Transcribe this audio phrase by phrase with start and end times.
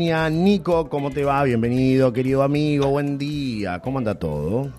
[0.00, 1.42] Nico, ¿cómo te va?
[1.42, 3.80] Bienvenido, querido amigo, buen día.
[3.80, 4.70] ¿Cómo anda todo?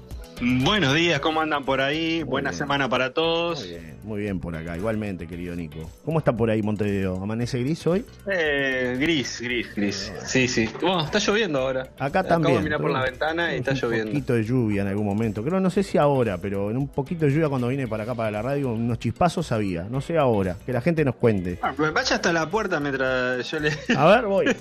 [0.42, 2.24] Buenos días, ¿cómo andan por ahí?
[2.24, 3.60] Buena semana para todos.
[3.60, 5.92] Muy bien, muy bien por acá, igualmente, querido Nico.
[6.06, 7.22] ¿Cómo está por ahí Montevideo?
[7.22, 8.06] ¿Amanece gris hoy?
[8.26, 10.14] Eh, gris, gris, gris.
[10.24, 10.70] Sí, sí.
[10.80, 11.90] Bueno, está lloviendo ahora.
[12.00, 12.54] Acá también.
[12.54, 14.12] Acabo de mirar por la ventana y está lloviendo.
[14.12, 15.44] Un poquito de lluvia en algún momento.
[15.44, 18.16] Creo, no sé si ahora, pero en un poquito de lluvia cuando vine para acá,
[18.16, 19.84] para la radio, unos chispazos había.
[19.84, 21.60] No sé ahora, que la gente nos cuente.
[21.62, 23.90] Ah, pues vaya hasta la puerta mientras yo les...
[23.90, 24.46] A ver, voy.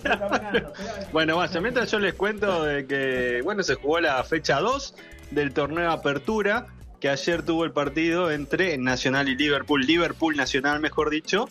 [1.12, 4.94] bueno, vaya, mientras yo les cuento de que, bueno, se jugó la fecha 2
[5.30, 6.66] del torneo Apertura,
[7.00, 11.48] que ayer tuvo el partido entre Nacional y Liverpool, Liverpool Nacional mejor dicho,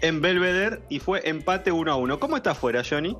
[0.00, 2.18] en Belvedere y fue empate 1 a 1.
[2.18, 3.16] ¿Cómo está afuera, Johnny?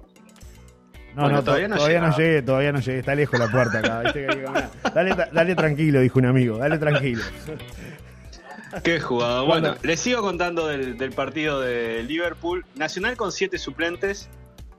[1.15, 1.77] No, no, todavía, no,
[2.17, 4.03] llegué, todavía no llegué, está lejos la puerta acá.
[4.95, 7.23] dale, dale tranquilo, dijo un amigo, dale tranquilo.
[8.83, 9.45] Qué jugado.
[9.45, 12.65] Bueno, les sigo contando del, del, partido de Liverpool.
[12.75, 14.31] Nacional con siete suplentes,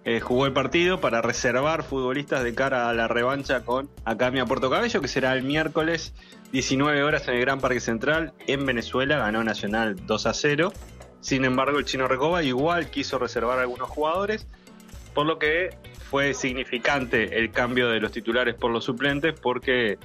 [0.05, 4.70] eh, jugó el partido para reservar futbolistas de cara a la revancha con Academia Puerto
[4.70, 6.13] Cabello, que será el miércoles
[6.51, 9.18] 19 horas en el Gran Parque Central en Venezuela.
[9.18, 10.74] Ganó Nacional 2 a 0.
[11.21, 14.46] Sin embargo, el chino Recoba igual quiso reservar a algunos jugadores,
[15.13, 15.70] por lo que
[16.09, 19.98] fue significante el cambio de los titulares por los suplentes, porque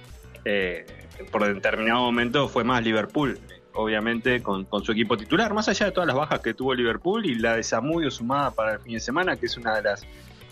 [0.44, 0.86] eh,
[1.32, 3.40] por determinado momento fue más Liverpool
[3.78, 7.36] obviamente con, su equipo titular, más allá de todas las bajas que tuvo Liverpool y
[7.36, 10.04] la de Samudio sumada para el fin de semana, que es una de las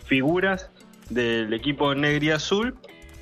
[0.04, 0.70] figuras
[1.10, 2.76] del equipo negri azul.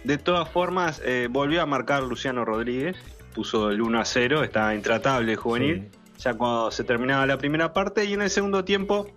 [0.04, 2.98] De todas formas, eh, volvió a marcar Luciano Rodríguez,
[3.34, 8.04] puso el 1 a 0, estaba intratable juvenil, ya cuando se terminaba la primera parte,
[8.04, 9.08] y en el segundo tiempo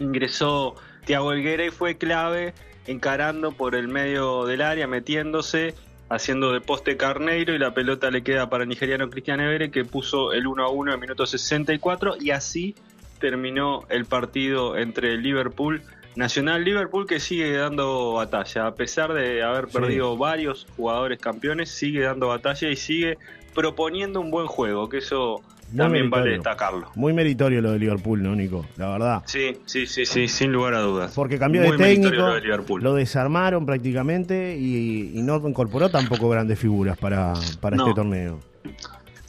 [0.00, 0.74] ingresó
[1.06, 2.54] Thiago Helguera y fue clave
[2.88, 5.76] encarando por el medio del área, metiéndose
[6.08, 9.84] haciendo de poste Carneiro y la pelota le queda para el nigeriano Cristian Evere que
[9.84, 12.74] puso el 1 a 1 en minuto 64 y así
[13.20, 15.82] terminó el partido entre Liverpool
[16.16, 18.66] Nacional Liverpool que sigue dando batalla.
[18.66, 23.18] A pesar de haber perdido varios jugadores campeones sigue dando batalla y sigue
[23.54, 25.42] proponiendo un buen juego que eso
[25.76, 26.90] también vale destacarlo.
[26.94, 28.66] Muy meritorio lo de Liverpool, ¿no, Nico?
[28.76, 29.22] La verdad.
[29.26, 31.12] Sí, sí, sí, sí, sin lugar a dudas.
[31.14, 37.76] Porque cambió de técnico, lo, desarmaron prácticamente y, no incorporó tampoco grandes figuras para, para
[37.76, 38.40] este torneo.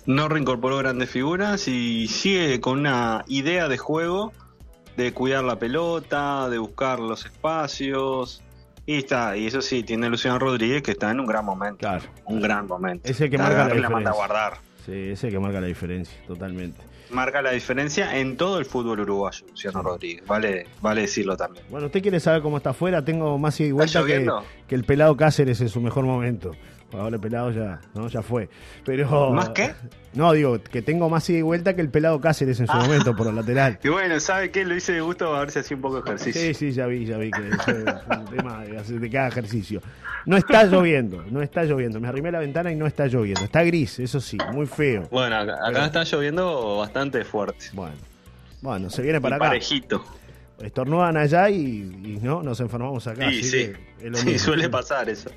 [0.06, 4.34] No reincorporó grandes figuras y sigue con una idea de juego
[5.00, 8.44] de cuidar la pelota, de buscar los espacios.
[8.86, 11.78] Y está, y eso sí, tiene Luciano Rodríguez que está en un gran momento.
[11.78, 12.04] Claro.
[12.26, 13.08] Un gran momento.
[13.08, 14.69] Es el que marca la, la manda a guardar.
[14.85, 16.81] Sí, ese que marca la diferencia, totalmente.
[17.12, 20.25] Marca la diferencia en todo el fútbol uruguayo, Luciano Rodríguez.
[20.25, 21.66] Vale, vale decirlo también.
[21.69, 24.28] Bueno, usted quiere saber cómo está afuera, tengo más y vuelta que,
[24.67, 26.51] que, el pelado Cáceres en su mejor momento.
[26.94, 28.08] Ahora el pelado ya, ¿no?
[28.08, 28.50] ya fue.
[28.84, 29.74] Pero, ¿Más qué?
[30.14, 32.82] No, digo, que tengo más ida y vuelta que el pelado Cáceres en su ah.
[32.82, 33.78] momento por el lateral.
[33.84, 34.66] Y bueno, ¿sabe qué?
[34.66, 36.42] Lo hice de gusto a ver si hacía un poco de ejercicio.
[36.42, 37.68] Sí, sí, ya vi, ya vi que es
[38.18, 39.82] un tema de, cada ejercicio.
[40.26, 42.00] No está lloviendo, no está lloviendo.
[42.00, 43.42] Me arrimé la ventana y no está lloviendo.
[43.42, 45.08] Está gris, eso sí, muy feo.
[45.12, 47.66] Bueno, acá, está lloviendo bastante fuerte.
[47.74, 47.96] Bueno,
[48.62, 49.46] bueno, se viene para acá.
[49.46, 50.04] Parejito.
[50.60, 53.30] Estornudan allá y, no, nos enfermamos acá.
[53.30, 53.74] Sí, sí.
[54.14, 55.30] sí suele pasar eso.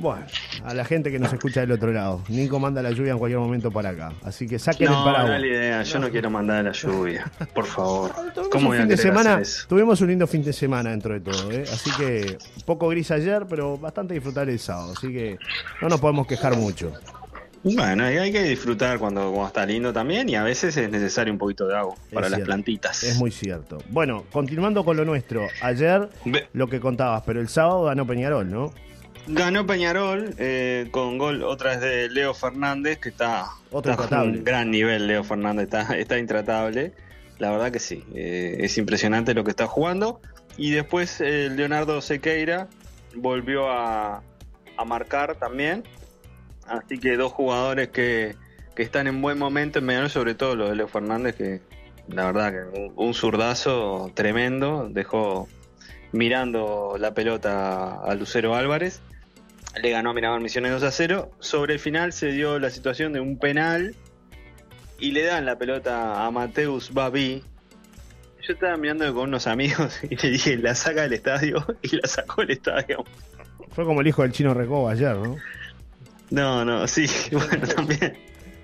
[0.00, 0.24] Bueno,
[0.64, 2.22] a la gente que nos escucha del otro lado.
[2.28, 4.14] Nico manda la lluvia en cualquier momento para acá.
[4.22, 5.40] Así que saquen el paraguas.
[5.40, 5.82] No, idea.
[5.82, 7.30] Yo no quiero mandar la lluvia.
[7.54, 8.10] Por favor.
[8.50, 11.52] ¿Cómo fin de semana, Tuvimos un lindo fin de semana dentro de todo.
[11.52, 11.64] ¿eh?
[11.70, 14.94] Así que poco gris ayer, pero bastante disfrutable el sábado.
[14.96, 15.38] Así que
[15.82, 16.92] no nos podemos quejar mucho.
[17.62, 21.66] Bueno, hay que disfrutar cuando, está lindo también y a veces es necesario un poquito
[21.66, 23.02] de agua para las plantitas.
[23.02, 23.76] Es muy cierto.
[23.90, 25.46] Bueno, continuando con lo nuestro.
[25.60, 26.08] Ayer
[26.54, 28.72] lo que contabas, pero el sábado ganó Peñarol, ¿no?
[29.26, 34.70] Ganó Peñarol eh, con gol otra vez de Leo Fernández, que está, a un gran
[34.70, 35.06] nivel.
[35.06, 36.92] Leo Fernández está, está intratable.
[37.38, 40.20] La verdad que sí, eh, es impresionante lo que está jugando.
[40.56, 42.68] Y después eh, Leonardo Sequeira
[43.14, 44.22] volvió a,
[44.86, 45.84] marcar también.
[46.66, 48.34] Así que dos jugadores que,
[48.76, 51.60] están en buen momento en Peñarol, sobre todo lo de Leo Fernández, que
[52.08, 55.48] la verdad que un, un zurdazo tremendo, dejó
[56.12, 59.02] mirando la pelota a Lucero Álvarez
[59.80, 61.30] le ganó a Miramar Misiones 2 a 0.
[61.38, 63.94] Sobre el final se dio la situación de un penal
[64.98, 67.42] y le dan la pelota a Mateus Babi.
[68.42, 72.08] Yo estaba mirando con unos amigos y le dije, la saca del estadio y la
[72.08, 73.04] sacó del estadio.
[73.70, 75.36] Fue como el hijo del chino Recoba ayer, ¿no?
[76.30, 78.16] No, no, sí, bueno, también.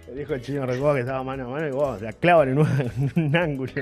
[0.09, 2.59] El hijo del chino Recoba que estaba mano a mano y wow, la clavan en
[2.59, 3.73] un, ángulo.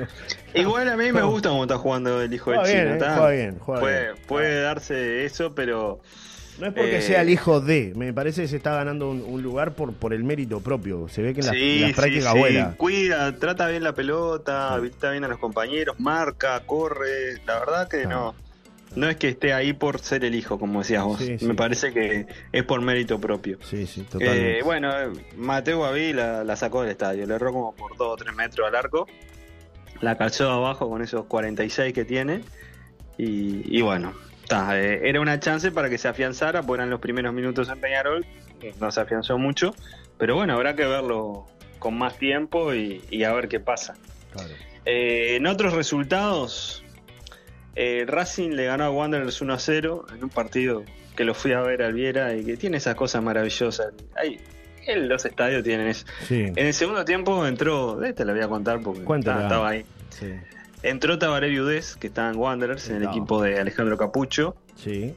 [0.54, 2.82] Igual a mí me gusta cómo está jugando el hijo del chino.
[2.82, 6.00] Bien, eh, bien, puede, puede darse eso, pero
[6.58, 9.74] no es porque sea el hijo de, me parece que se está ganando un, lugar
[9.74, 11.08] por, por el mérito propio.
[11.08, 15.28] Se ve que en la, práctica sí, Cuida, trata bien la pelota, está bien a
[15.28, 17.40] los compañeros, marca, corre.
[17.46, 18.34] La verdad que no.
[18.94, 21.20] no es que esté ahí por ser el hijo, como decías vos.
[21.42, 23.58] Me parece que es por mérito propio.
[23.62, 24.58] Sí, sí, totalmente.
[24.58, 24.90] Eh, bueno,
[25.36, 28.76] Mateo Gaví la, sacó del estadio, le erró como por 2 o 3 metros al
[28.76, 29.06] arco.
[30.00, 32.42] La calzó abajo con esos 46 que tiene.
[33.16, 34.12] Y, bueno,
[34.50, 38.24] eh, era una chance para que se afianzara, porque eran los primeros minutos en Peñarol.
[38.80, 39.74] No se afianzó mucho.
[40.18, 41.46] Pero bueno, habrá que verlo
[41.78, 43.94] con más tiempo y, a ver qué pasa.
[44.84, 46.84] Eh, en otros resultados,
[47.74, 50.84] eh, Racing le ganó a Wanderers 1 a 0 en un partido
[51.16, 53.92] que lo fui a ver al Viera y que tiene esas cosas maravillosas.
[54.16, 54.40] Hay,
[54.86, 56.06] en los estadios tienen eso.
[56.30, 59.84] En el segundo tiempo entró, te lo voy a contar porque estaba, ahí.
[60.84, 64.54] Entró Tabaré Viudés, que estaba en Wanderers, en el equipo de Alejandro Capucho.
[64.76, 65.14] Sí.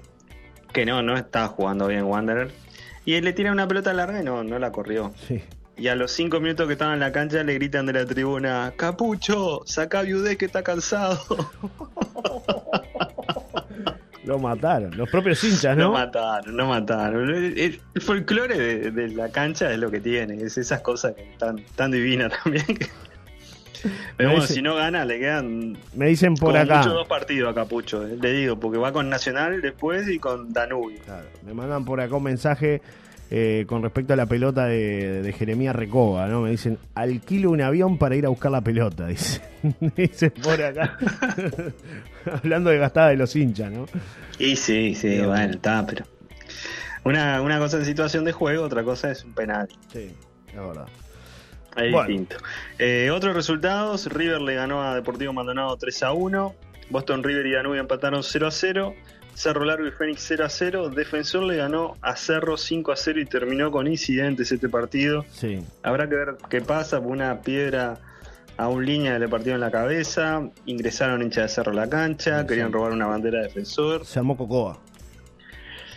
[0.71, 2.53] Que no, no estaba jugando bien Wanderers.
[3.03, 5.13] Y él le tira una pelota larga y no, no la corrió.
[5.27, 5.43] Sí.
[5.75, 8.73] Y a los cinco minutos que estaban en la cancha le gritan de la tribuna,
[8.77, 11.19] Capucho, saca a Viudé que está cansado.
[14.23, 15.83] Lo mataron, los propios hinchas, ¿no?
[15.85, 17.33] Lo mataron, lo mataron.
[17.33, 21.91] El, folclore de, la cancha es lo que tiene, es esas cosas que están tan
[21.91, 22.65] divinas también.
[24.15, 25.77] Pero bueno, si no gana, le quedan.
[25.95, 26.79] Me dicen por acá.
[26.79, 30.53] Mucho dos partidos a Capucho, eh, le digo, porque va con Nacional después y con
[30.53, 30.99] Danubio.
[31.05, 32.81] Claro, me mandan por acá un mensaje
[33.29, 36.41] eh, con respecto a la pelota de, de Jeremías Recoba, ¿no?
[36.41, 39.41] Me dicen, alquilo un avión para ir a buscar la pelota, dice.
[39.95, 40.97] dice por acá.
[42.31, 43.85] Hablando de gastada de los hinchas, ¿no?
[44.39, 46.05] Y sí, sí, bueno, está, pero.
[47.03, 49.67] Una, una cosa en situación de juego, otra cosa es un penal.
[49.91, 50.13] Sí,
[50.47, 50.87] es verdad.
[51.77, 52.37] Es distinto.
[52.79, 56.55] Eh, otros resultados: River le ganó a Deportivo Maldonado 3 a 1.
[56.89, 58.93] Boston River y Danubio empataron 0 a 0.
[59.33, 60.89] Cerro Largo y Fénix 0 a 0.
[60.89, 65.25] Defensor le ganó a Cerro 5 a 0 y terminó con incidentes este partido.
[65.31, 65.63] Sí.
[65.83, 66.99] Habrá que ver qué pasa.
[66.99, 67.99] Una piedra
[68.57, 70.49] a un línea le partido en la cabeza.
[70.65, 72.47] Ingresaron hinchas de Cerro a la cancha.
[72.47, 74.05] querían robar una bandera de defensor.
[74.05, 74.79] Se armó Cocoa.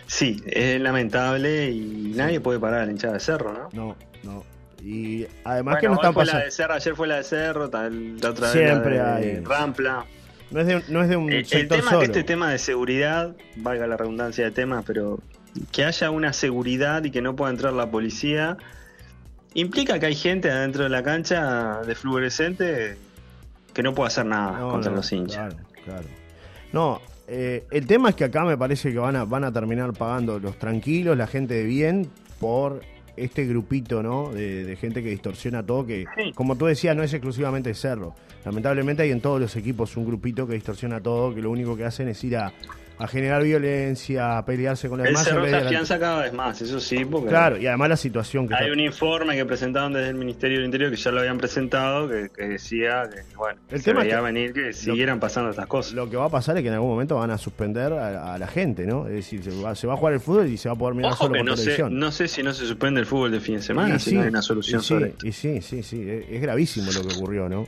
[0.05, 3.69] Sí, es lamentable y nadie puede parar a la hinchada de Cerro, ¿no?
[3.71, 4.50] No, no.
[4.83, 6.73] Y además que no están pasando.
[6.73, 9.39] ayer fue la de Cerro, la otra Siempre vez la de hay.
[9.41, 10.05] Rampla.
[10.49, 12.01] No es de, no es de un el, sector tema, solo.
[12.03, 15.19] Este tema de seguridad, valga la redundancia de tema, pero
[15.71, 18.57] que haya una seguridad y que no pueda entrar la policía,
[19.53, 22.97] implica que hay gente adentro de la cancha de fluorescente
[23.73, 25.53] que no puede hacer nada contra los hinchas.
[25.53, 26.07] Claro, claro.
[26.73, 29.93] No, eh, el tema es que acá me parece que van a, van a terminar
[29.93, 32.81] pagando los tranquilos, la gente de bien, por
[33.17, 34.31] este grupito, ¿no?
[34.31, 36.05] De, gente que distorsiona todo, que
[36.35, 38.15] como tú decías, no es exclusivamente Cerro.
[38.45, 41.85] Lamentablemente hay en todos los equipos un grupito que distorsiona todo, que lo único que
[41.85, 42.53] hacen es ir a,
[42.97, 45.25] a generar violencia, a pelearse con los demás.
[45.25, 47.29] El Cerro se afianza cada vez más, eso sí, porque...
[47.29, 48.53] Claro, y además la situación que...
[48.53, 52.07] Hay un informe que presentaron desde el Ministerio del Interior, que ya lo habían presentado,
[52.07, 55.93] que, decía que, bueno, el tema veía venir que siguieran pasando estas cosas.
[55.93, 58.47] Lo que va a pasar es que en algún momento van a suspender a, la
[58.47, 59.07] gente, ¿no?
[59.07, 61.29] Es decir, se va, a jugar el fútbol y se va a poder mirar solo
[61.29, 61.89] por no televisión.
[61.89, 64.21] Sé, no sé si no se suspende el fútbol de fin de semana, si no
[64.21, 67.65] hay una solución sobre y sí, sí, sí, es, gravísimo lo que ocurrió, ¿no?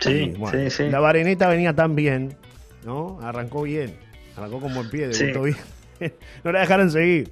[0.00, 0.88] Sí, sí, sí.
[0.88, 2.36] La Vareneta venía tan bien,
[2.84, 3.18] ¿no?
[3.22, 4.06] Arrancó bien
[4.36, 5.56] Arrancó con buen pie, debutó bien.
[6.44, 7.30] no la dejaron seguir.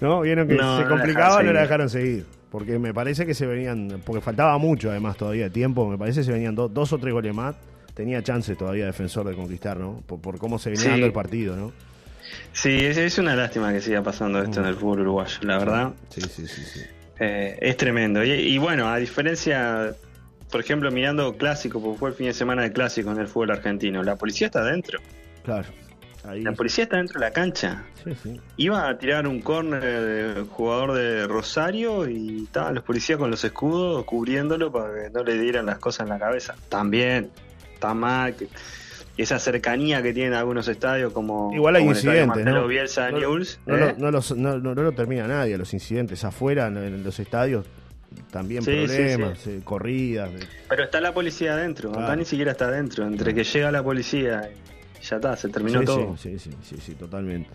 [0.00, 0.22] ¿No?
[0.22, 2.24] Vieron que se complicaba, no la dejaron seguir.
[2.50, 6.20] Porque me parece que se venían, porque faltaba mucho además todavía de tiempo, me parece
[6.20, 7.56] que se venían dos o tres goles más.
[7.94, 10.02] Tenía chance todavía defensor de conquistar, ¿no?
[10.06, 11.72] Por, cómo se venía dando el partido, ¿no?
[12.52, 15.92] Sí, es, una lástima que siga pasando esto en el fútbol uruguayo, la verdad.
[16.10, 16.62] Sí, sí, sí.
[16.62, 16.80] sí.
[17.18, 18.22] Eh, es tremendo.
[18.24, 19.94] Y, bueno, a diferencia,
[20.50, 23.52] por ejemplo, mirando clásico, porque fue el fin de semana de clásico en el fútbol
[23.52, 25.00] argentino, la policía está adentro.
[25.44, 25.68] Claro.
[26.34, 27.84] La policía está dentro de la cancha.
[28.56, 33.44] Iba a tirar un córner de jugador de Rosario y estaban los policías con los
[33.44, 36.54] escudos cubriéndolo para que no le dieran las cosas en la cabeza.
[36.68, 37.30] También,
[37.74, 38.34] está mal.
[39.16, 42.66] esa cercanía que tienen algunos estadios como, Igual hay incidentes, ¿no?
[42.66, 43.94] Bielsa, no, News, no, ¿eh?
[43.98, 47.66] no, lo termina nadie, los incidentes afuera en los estadios
[48.30, 50.30] también problemas, eh, corridas.
[50.68, 53.06] Pero está la policía adentro, acá ni siquiera está adentro.
[53.06, 54.50] Entre que llega la policía
[55.02, 56.16] ya está, se terminó todo.
[56.16, 57.50] Sí, sí, sí, sí, totalmente.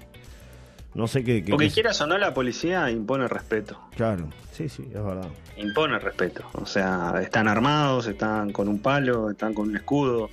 [0.93, 1.43] No sé qué.
[1.49, 3.79] Porque quieras o no, la policía impone respeto.
[3.95, 5.27] Claro, sí, sí, es verdad.
[5.55, 6.43] Impone respeto.
[6.53, 10.29] O sea, están armados, están con un palo, están con un escudo.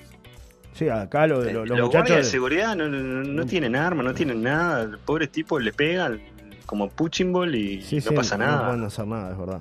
[0.74, 2.16] Sí, acá lo, de los, muchachos.
[2.16, 4.82] de seguridad no, no, tienen armas, no tienen nada.
[4.82, 6.20] El pobre tipo le pegan
[6.66, 8.58] como punching ball y no pasa nada.
[8.58, 9.60] No pueden hacer nada, es verdad.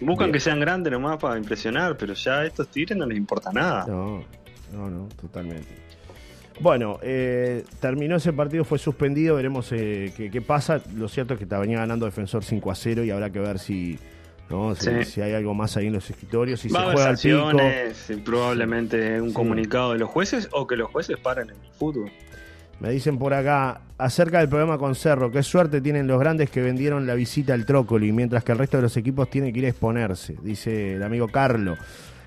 [0.00, 3.52] Buscan que sean grandes nomás para impresionar, pero ya a estos tigres no les importa
[3.52, 3.84] nada.
[3.86, 4.22] No,
[4.72, 5.68] no, no, totalmente.
[6.60, 10.80] Bueno, eh, terminó ese partido, fue suspendido, veremos eh, qué, pasa.
[10.94, 13.58] Lo cierto es que te venía ganando Defensor 5 a 0 y habrá que ver
[13.58, 13.98] si,
[14.50, 14.74] ¿no?
[14.74, 18.22] si, hay algo más ahí en los escritorios, si se juega al pico.
[18.24, 22.10] Probablemente un comunicado de los jueces o que los jueces paren en el fútbol.
[22.80, 26.62] Me dicen por acá, acerca del programa con Cerro, qué suerte tienen los grandes que
[26.62, 29.64] vendieron la visita al Trócoli, mientras que el resto de los equipos tienen que ir
[29.64, 31.76] a exponerse, dice el amigo Carlo,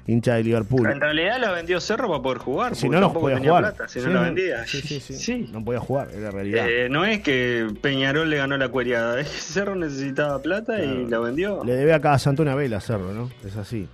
[0.07, 0.89] hincha de Liverpool.
[0.89, 3.75] En realidad la vendió Cerro para poder jugar, si no, no podía jugar.
[3.87, 4.65] si no la vendía.
[4.65, 6.67] Sí, sí, sí, No podía jugar, era realidad.
[6.69, 11.07] Eh, no es que Peñarol le ganó la cueriada, es que Cerro necesitaba plata y
[11.07, 11.63] la vendió.
[11.63, 13.29] Le debe a cada santo una vela Cerro, ¿no?
[13.45, 13.87] Es así.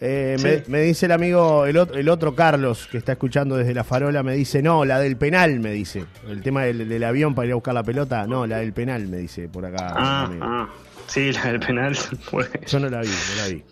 [0.00, 3.84] Eh, me, dice el amigo, el otro, el otro, Carlos, que está escuchando desde la
[3.84, 6.04] farola, me dice, no, la del penal, me dice.
[6.28, 9.18] El tema del, avión para ir a buscar la pelota, no, la del penal, me
[9.18, 9.92] dice por acá.
[9.96, 10.68] Ah, ah.
[11.06, 11.96] sí, la del penal.
[12.66, 13.64] Yo no la vi, no la vi.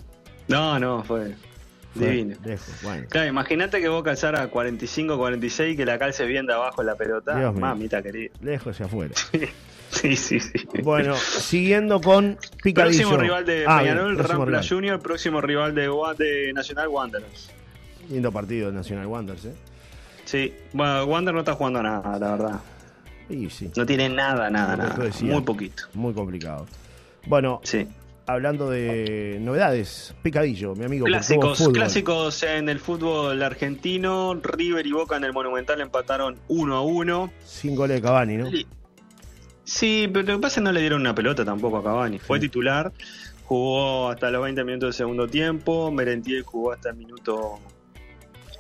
[0.48, 1.34] No, no, fue...
[1.94, 2.36] Divino.
[3.08, 6.96] Claro, imagínate que vos calzara 45, 46 y que la calce bien de abajo la
[6.96, 7.38] pelota.
[7.38, 8.32] Dios Mamita querida.
[8.42, 9.14] Lejos hacia afuera.
[9.90, 10.66] Sí, sí, sí.
[10.82, 12.98] Bueno, siguiendo con Picadillo.
[12.98, 17.52] Próximo rival de ah, Peñarol, Rampla Junior, próximo rival de, de Nacional Wanderers.
[18.10, 19.54] Lindo partido de Nacional Wanderers, ¿eh?
[20.24, 22.60] Sí, bueno, Wander no está jugando nada, la verdad.
[23.28, 23.70] Sí, sí.
[23.76, 25.10] No tiene nada, nada, nada.
[25.20, 25.84] muy poquito.
[25.94, 26.66] Muy complicado.
[27.26, 27.86] Bueno, sí.
[28.26, 31.06] Hablando de novedades, Picadillo, mi amigo.
[31.06, 34.34] Clásicos, clásicos en el fútbol argentino.
[34.42, 37.32] River y Boca en el Monumental empataron 1 a 1.
[37.44, 38.50] Sin goles de Cavani, ¿no?
[39.64, 42.18] Sí, pero lo que pasa es que no le dieron una pelota tampoco a Cavani.
[42.18, 42.92] Fue titular,
[43.44, 47.60] jugó hasta los 20 minutos del segundo tiempo, Merentiel jugó hasta el minuto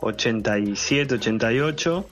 [0.00, 2.08] 87, 88.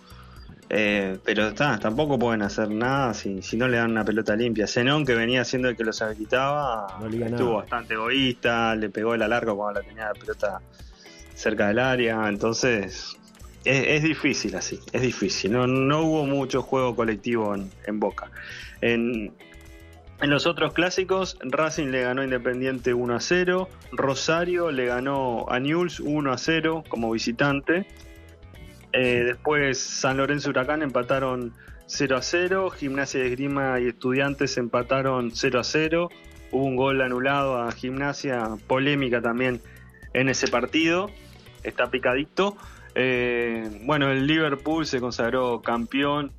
[0.75, 4.67] Eh, pero está, tampoco pueden hacer nada si, si no le dan una pelota limpia.
[4.67, 9.55] Zenón, que venía siendo el que los habilitaba, estuvo bastante egoísta, le pegó el alargo
[9.55, 10.63] cuando la tenía la pelota
[11.35, 12.27] cerca del área.
[12.27, 13.19] Entonces,
[13.67, 15.53] es, difícil así, es difícil.
[15.53, 18.31] No, no hubo mucho juego colectivo en, en Boca.
[18.81, 19.31] En,
[20.23, 25.61] los otros clásicos, Racing le ganó a Independiente 1 a 0, Rosario le ganó a
[25.61, 27.87] Newell's 1 a 0 como visitante.
[28.93, 31.53] Eh, después San Lorenzo Huracán empataron
[31.87, 36.11] 0 a 0, Gimnasia de Esgrima y Estudiantes empataron 0 a 0.
[36.51, 39.61] Hubo un gol anulado a Gimnasia, polémica también
[40.13, 41.11] en ese partido.
[41.63, 42.57] Está picadito.
[42.95, 46.33] Eh, bueno, el Liverpool se consagró campeón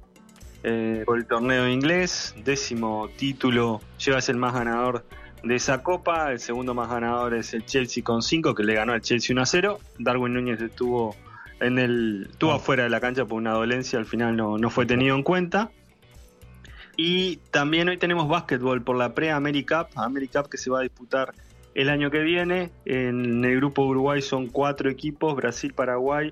[0.64, 5.04] eh, por el torneo inglés, décimo título, lleva el más ganador
[5.44, 8.94] de esa copa, el segundo más ganador es el Chelsea con 5 que le ganó
[8.94, 11.18] al Chelsea 1 a 0, Darwin Núñez estuvo
[11.60, 14.86] en el estuvo afuera de la cancha por una dolencia, al final no, no fue
[14.86, 15.72] tenido en cuenta.
[16.96, 21.34] Y también hoy tenemos básquetbol por la pre-America Cup, que se va a disputar
[21.74, 22.72] el año que viene.
[22.86, 26.32] En el grupo Uruguay son cuatro equipos, Brasil, Paraguay,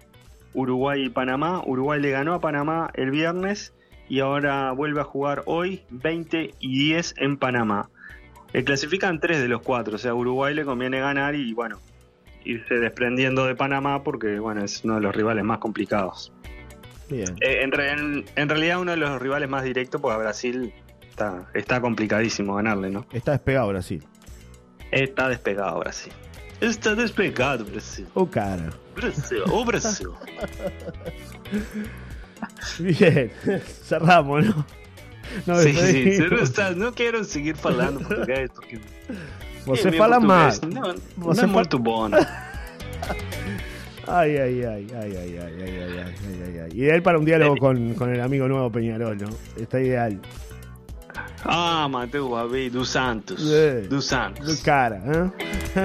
[0.54, 1.64] Uruguay y Panamá.
[1.66, 3.74] Uruguay le ganó a Panamá el viernes
[4.08, 7.90] y ahora vuelve a jugar hoy 20 y 10 en Panamá.
[8.54, 11.80] Eh, clasifican tres de los cuatro, o sea, a Uruguay le conviene ganar y bueno,
[12.44, 16.32] irse desprendiendo de Panamá porque bueno, es uno de los rivales más complicados.
[17.10, 17.36] Bien.
[17.42, 20.74] Eh, en, realidad uno de los rivales más directos, porque a Brasil
[21.10, 23.06] está, está complicadísimo ganarle, ¿no?
[23.12, 24.04] Está despegado Brasil.
[24.92, 26.14] Está despegado Brasil.
[26.62, 28.08] Está despegado Brasil.
[28.14, 28.70] Oh, cara.
[28.96, 30.10] Brasil, oh, Brasil.
[32.80, 33.32] Bien,
[33.84, 34.66] cerramos, ¿no?
[35.46, 36.20] No, sí, sí,
[36.76, 38.80] no quiero seguir falando portugués porque.
[39.66, 40.50] Você é, fala mal.
[40.68, 42.10] Não, Você não é muito bom.
[44.08, 46.70] Ay, ay, ay, ay, ay, ay, ay, ay, ay, ay, ay.
[46.74, 49.30] Ideal para un diálogo con, con el amigo nuevo Peñarol, ¿no?
[49.56, 50.20] Está ideal.
[51.44, 53.40] Ah, Mateo Babi, dos Santos.
[53.40, 53.88] Sí.
[53.88, 54.46] Dos Santos.
[54.46, 55.32] Dos cara, ¿eh?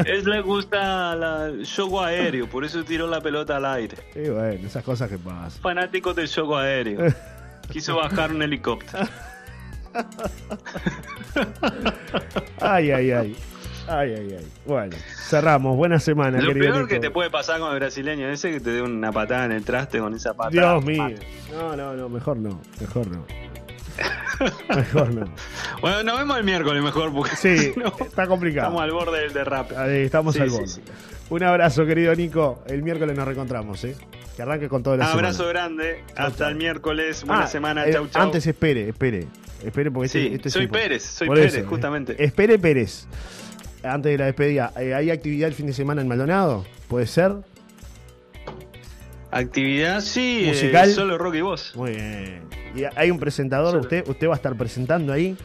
[0.06, 1.12] Es le gusta
[1.46, 3.96] el juego aéreo, por eso tiró la pelota al aire.
[4.12, 5.62] Sí, bueno, esas cosas que pasan.
[5.62, 7.12] Fanático del juego aéreo.
[7.70, 9.06] Quiso bajar un helicóptero.
[12.60, 13.36] ay, ay, ay.
[13.88, 14.46] Ay, ay, ay.
[14.64, 14.96] Bueno,
[15.28, 15.76] cerramos.
[15.76, 18.82] Buena semana, Lo peor que te puede pasar con el brasileño ese que te dé
[18.82, 20.50] una patada en el traste con esa patada.
[20.50, 21.08] Dios mío.
[21.52, 22.60] No, no, no, mejor no.
[22.80, 23.24] Mejor no.
[24.74, 25.26] Mejor no.
[25.80, 28.68] Bueno, nos vemos el miércoles mejor porque sí, está complicado.
[28.68, 29.76] Estamos al borde del derrape.
[29.76, 30.82] Ahí, estamos al borde.
[31.30, 32.62] Un abrazo, querido Nico.
[32.66, 33.96] El miércoles nos reencontramos, ¿eh?
[34.36, 36.04] Que arranque con todo el Abrazo grande.
[36.14, 37.24] Hasta el miércoles.
[37.24, 37.86] Buena ah, semana.
[37.86, 38.22] Eh, chau, chau.
[38.22, 39.26] Antes espere, espere.
[39.64, 41.64] Espere porque este, este soy Pérez, soy Pérez, eh.
[41.64, 42.22] justamente.
[42.22, 43.06] Espere Pérez.
[43.86, 46.64] Antes de la despedida, eh, ¿hay actividad el fin de semana en Maldonado?
[46.88, 47.32] ¿Puede ser?
[49.30, 50.44] Actividad, sí.
[50.46, 50.90] Musical.
[50.90, 51.74] solo rock y voz.
[51.76, 52.42] Muy bien.
[52.74, 53.76] ¿Y hay un presentador?
[53.76, 55.36] ¿Usted, ¿Usted va a estar presentando ahí?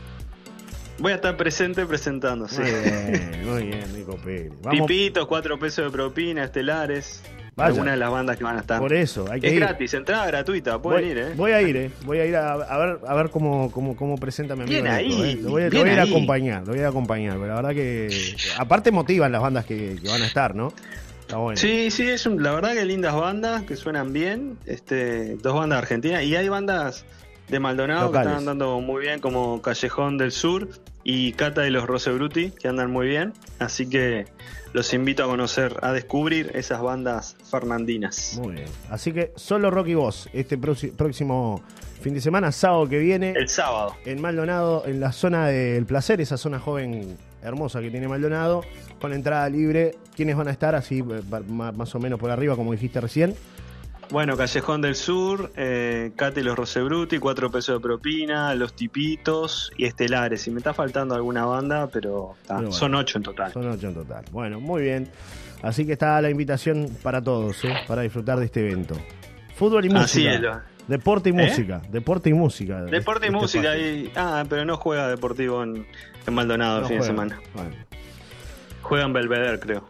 [0.99, 2.61] Voy a estar presente presentando, sí.
[2.61, 4.53] Muy bien, muy bien, Nico Pérez.
[4.69, 7.23] Pipitos, cuatro pesos de propina, estelares.
[7.57, 8.79] Algunas de las bandas que van a estar.
[8.79, 11.33] Por eso, hay que Es gratis, entrada gratuita, pueden ir, ¿eh?
[11.35, 11.91] Voy a ir, ¿eh?
[12.05, 14.81] Voy a ir a, ver, a ver cómo, cómo, cómo presenta mi amigo.
[14.81, 15.39] Bien ahí, ¿eh?
[15.41, 17.33] Lo voy, a ir a acompañar, lo voy a acompañar.
[17.33, 18.09] Pero la verdad que.
[18.57, 20.73] Aparte motivan las bandas que, que van a estar, ¿no?
[21.55, 24.57] Sí, sí, es la verdad que lindas bandas que suenan bien.
[24.65, 26.23] Este, dos bandas argentinas.
[26.23, 27.05] Y hay bandas
[27.47, 30.69] de Maldonado que están andando muy bien, como Callejón del Sur
[31.03, 33.33] y Cata de los Rosebruti, que andan muy bien.
[33.59, 34.25] Así que
[34.73, 38.39] los invito a conocer, a descubrir esas bandas fernandinas.
[38.41, 38.67] Muy bien.
[38.89, 41.61] Así que solo Rocky Voz, este próximo
[42.01, 43.33] fin de semana, sábado que viene.
[43.35, 43.95] El sábado.
[44.05, 48.63] En Maldonado, en la zona del placer, esa zona joven hermosa que tiene Maldonado,
[48.99, 49.95] con entrada libre.
[50.15, 50.75] ¿Quiénes van a estar?
[50.75, 53.35] Así, eh, más o menos por arriba, como dijiste recién.
[54.11, 59.85] Bueno, Callejón del Sur, eh, Cate los Rosebruti, cuatro pesos de propina, Los Tipitos y
[59.85, 60.45] Estelares.
[60.47, 62.35] Y me está faltando alguna banda, pero,
[62.71, 63.53] son ocho en total.
[63.53, 64.25] Son ocho en total.
[64.31, 65.09] Bueno, muy bien.
[65.61, 67.73] Así que está la invitación para todos, ¿eh?
[67.87, 68.95] para disfrutar de este evento.
[69.55, 70.65] Fútbol y música.
[70.89, 71.47] Deporte y ¿Eh?
[71.47, 71.81] música.
[71.89, 72.81] Deporte y música.
[72.81, 73.71] Deporte y este música.
[74.17, 75.85] ah, pero no juega Deportivo en,
[76.29, 77.39] Maldonado el fin de semana.
[78.81, 79.89] Juega en Belvedere, creo.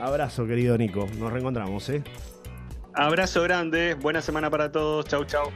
[0.00, 1.06] Abrazo, querido Nico.
[1.18, 2.02] Nos reencontramos, ¿eh?
[2.94, 5.52] Abrazo grande, buena semana para todos, chau chau.